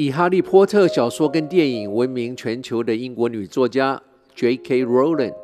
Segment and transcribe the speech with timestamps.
[0.00, 4.02] 以《哈利波特》小说跟电影闻名全球的英国女作家
[4.34, 4.86] J.K.
[4.86, 5.34] Rowling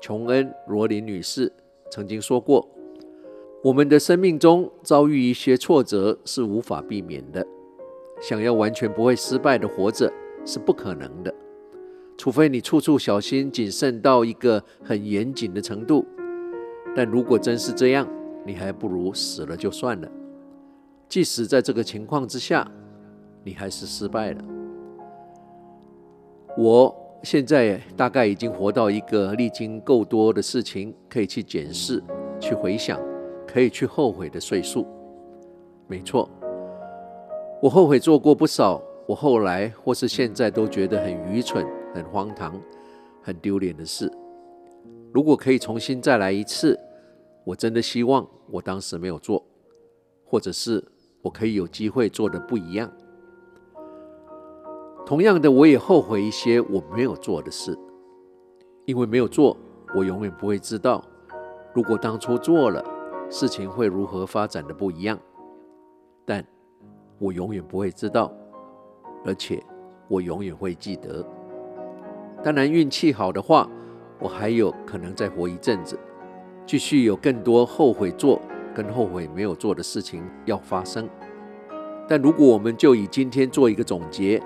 [0.00, 1.52] 琼恩·罗琳女士
[1.90, 2.68] 曾经说过
[3.64, 7.44] ：“我们的生命中遭遇一些挫折是无法避免的，
[8.20, 10.08] 想要完全不会失败的活着
[10.44, 11.34] 是不可能的，
[12.16, 16.06] 除非你处处小心谨慎到一个很严谨的程度。
[16.94, 18.08] 但如果真是这样，
[18.46, 20.08] 你还不如死了就算了。
[21.08, 22.64] 即使在这个情况之下。”
[23.48, 24.44] 你还是失败了。
[26.54, 32.02] 我现在大概已经活到一个历经够多的事情，可以去检视、
[32.38, 33.00] 去回想、
[33.46, 34.86] 可以去后悔的岁数。
[35.86, 36.28] 没错，
[37.62, 42.60] 我后悔做过不少，我后来或是现在都觉得很愚蠢、很荒唐、
[43.22, 44.12] 很丢脸的事。
[45.10, 46.78] 如果可以重新再来一次，
[47.44, 49.42] 我真的希望我当时没有做，
[50.26, 50.84] 或者是
[51.22, 52.92] 我可以有机会做的不一样。
[55.08, 57.74] 同样的，我也后悔一些我没有做的事，
[58.84, 59.56] 因为没有做，
[59.94, 61.02] 我永远不会知道，
[61.72, 62.84] 如果当初做了，
[63.30, 65.18] 事情会如何发展的不一样。
[66.26, 66.44] 但
[67.18, 68.30] 我永远不会知道，
[69.24, 69.64] 而且
[70.08, 71.26] 我永远会记得。
[72.44, 73.66] 当然，运气好的话，
[74.20, 75.98] 我还有可能再活一阵子，
[76.66, 78.38] 继续有更多后悔做
[78.74, 81.08] 跟后悔没有做的事情要发生。
[82.06, 84.38] 但如果我们就以今天做一个总结。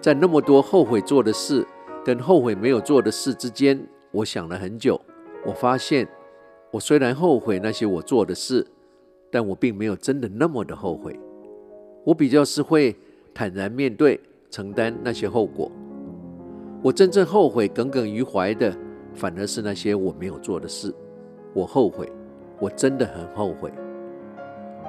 [0.00, 1.66] 在那么多后悔做的事
[2.02, 4.98] 跟后悔没有做的事之间，我想了很久。
[5.44, 6.08] 我发现，
[6.70, 8.66] 我虽然后悔那些我做的事，
[9.30, 11.20] 但我并没有真的那么的后悔。
[12.04, 12.96] 我比较是会
[13.34, 14.18] 坦然面对、
[14.50, 15.70] 承担那些后果。
[16.82, 18.74] 我真正后悔、耿耿于怀的，
[19.12, 20.94] 反而是那些我没有做的事。
[21.52, 22.10] 我后悔，
[22.58, 23.70] 我真的很后悔。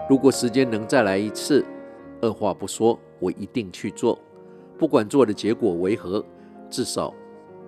[0.09, 1.66] 如果时间能再来一次，
[2.22, 4.18] 二话不说，我一定去做。
[4.82, 6.26] 不管做的结果为何，
[6.68, 7.14] 至少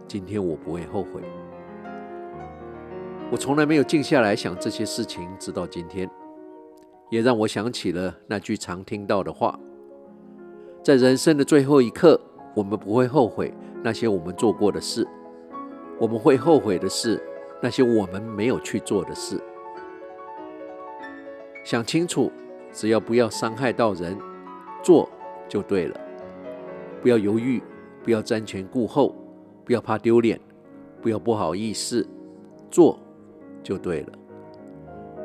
[0.08, 1.22] 今天我不会后悔。
[3.30, 6.10] 我从来没有静下来想这些事情，直到今天，
[7.12, 9.60] 也让我想起了那句常听到的话：
[10.82, 12.20] 在人生的最后一刻，
[12.56, 13.54] 我们不会后悔
[13.84, 15.08] 那些我们做过的事，
[16.00, 17.22] 我们会后悔的是
[17.62, 19.40] 那些我们没有去做的事。
[21.64, 22.32] 想清楚，
[22.72, 24.18] 只要不要伤害到人，
[24.84, 25.08] 做
[25.48, 26.00] 就对了。
[27.04, 27.62] 不要犹豫，
[28.02, 29.14] 不要瞻前顾后，
[29.66, 30.40] 不要怕丢脸，
[31.02, 32.08] 不要不好意思，
[32.72, 32.98] 做
[33.62, 34.14] 就对了。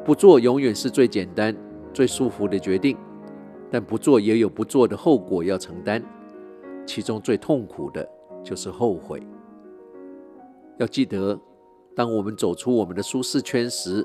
[0.05, 1.57] 不做永远是最简单、
[1.95, 2.97] 最舒服的决定，
[3.71, 6.03] 但不做也有不做的后果要承担，
[6.85, 8.07] 其中最痛苦的
[8.43, 9.23] 就是后悔。
[10.79, 11.39] 要记得，
[11.95, 14.05] 当我们走出我们的舒适圈时，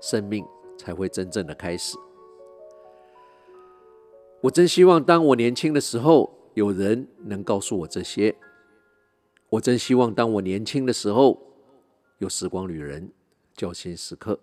[0.00, 0.46] 生命
[0.76, 1.96] 才会真正的开始。
[4.40, 8.34] 我真希望，当我年轻的时候，有人能告诉我这些，
[9.48, 11.40] 我真希望当我年轻的时候，
[12.18, 13.12] 有时光旅人
[13.54, 14.40] 交心时刻。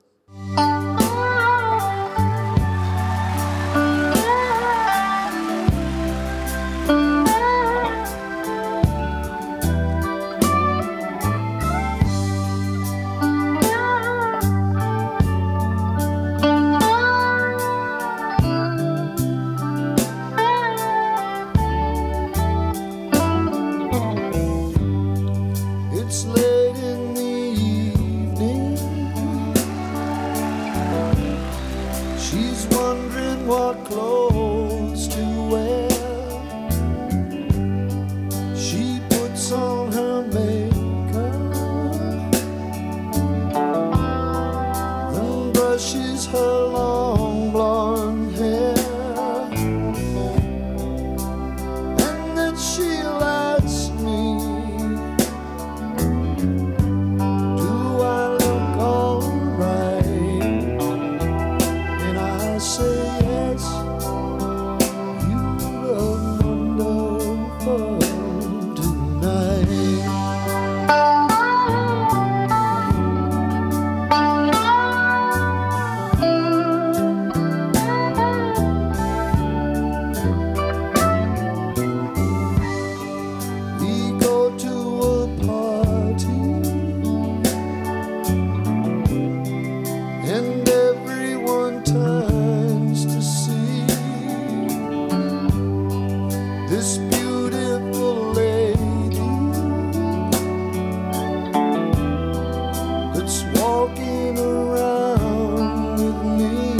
[103.25, 106.77] that's walking around with me,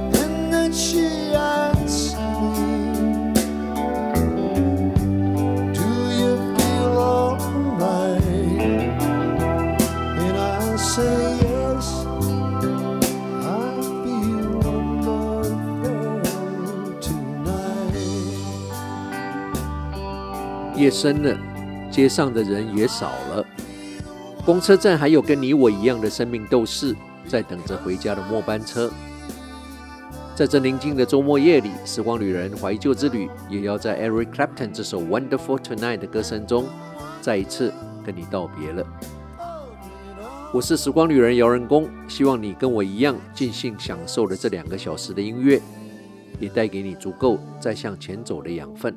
[0.00, 1.04] and then she
[1.34, 2.56] asks me,
[5.74, 8.62] Do you feel alright?
[10.24, 11.86] And I say yes.
[13.44, 13.46] I
[14.02, 16.24] feel alright
[17.02, 17.96] tonight.
[20.78, 21.55] Yes, isn't?
[21.96, 23.42] 街上的人也少了。
[24.44, 26.94] 公车站还有跟你我一样的生命斗士，
[27.26, 28.92] 在等着回家的末班车。
[30.34, 36.66] 在这宁静的周末夜里，时光旅人怀旧之旅也要在 Eric Clapton 这首《Wonderful Tonight》的歌声中，
[37.22, 37.72] 再一次
[38.04, 38.86] 跟你道别了。
[40.52, 45.62] 我是时光旅人姚仁恭，希望你跟我一样尽兴享受了这两个小时的音乐，
[46.38, 48.94] 也带给你足够再向前走的养分。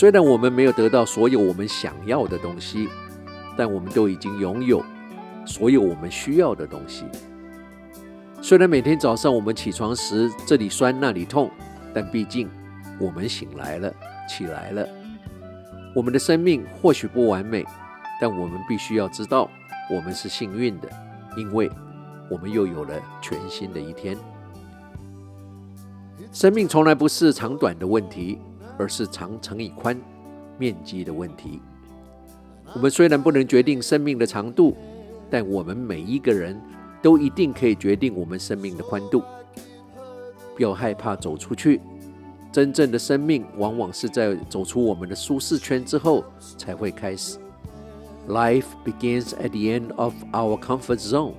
[0.00, 2.88] 虽然我们没有得到所有我们想要的东西，
[3.54, 4.82] 但我们都已经拥有
[5.44, 7.04] 所有我们需要的东西。
[8.40, 11.50] 虽然每天早上我们起床时这里酸那里痛，
[11.92, 12.48] 但毕竟
[12.98, 13.94] 我们醒来了，
[14.26, 14.88] 起来了。
[15.94, 17.62] 我们的生命或许不完美，
[18.18, 19.50] 但我们必须要知道，
[19.90, 20.88] 我们是幸运的，
[21.36, 21.70] 因为
[22.30, 24.16] 我们又有了全新的一天。
[26.32, 28.38] 生命从来不是长短的问题，
[28.80, 29.94] 而是长乘以宽
[30.58, 31.60] 面积的问题。
[32.74, 34.74] 我们虽然不能决定生命的长度，
[35.30, 36.58] 但我们每一个人。
[37.02, 39.22] 都一定可以决定我们生命的宽度。
[40.54, 41.80] 不要害怕走出去，
[42.52, 46.22] 真正的生命往往是在走出我们的舒适圈之后
[46.58, 47.38] 才会开始。
[48.28, 51.32] Life begins at the end of our comfort zone。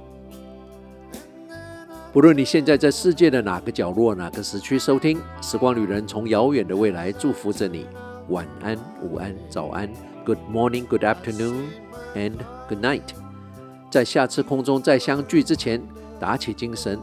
[2.13, 7.87] 不论你现在在世界的哪个角落、哪个时区收听，时光旅人从遥远的未来祝福着你。
[8.27, 9.89] 晚安、午安、早安
[10.25, 11.67] ，Good morning, Good afternoon,
[12.13, 12.33] and
[12.67, 13.03] Good night。
[13.89, 15.81] 在下次空中再相聚之前，
[16.19, 16.99] 打起精神，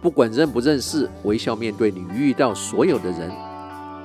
[0.00, 3.32] 不管认不认识，微笑面对你遇到所有的人。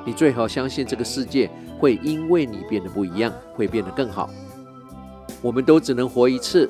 [0.05, 4.27] 你最好相信这个世界会因为你变得不一样，会变得更好。
[5.39, 6.67] 我们都只能活一次，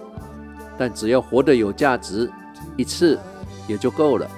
[0.77, 2.29] 但只要活得有价值，
[2.75, 3.17] 一次
[3.66, 4.28] 也就够了。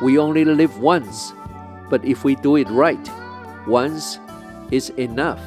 [0.00, 1.32] We only live once,
[1.90, 2.98] but if we do it right,
[3.66, 4.18] once
[4.70, 5.38] is enough。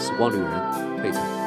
[0.00, 1.43] 时光旅人，佩晨。